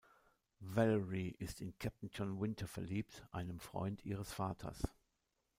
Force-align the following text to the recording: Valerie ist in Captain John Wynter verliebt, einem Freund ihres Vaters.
Valerie 0.61 1.35
ist 1.37 1.61
in 1.61 1.77
Captain 1.77 2.09
John 2.11 2.41
Wynter 2.41 2.65
verliebt, 2.67 3.23
einem 3.29 3.59
Freund 3.59 4.03
ihres 4.03 4.33
Vaters. 4.33 4.81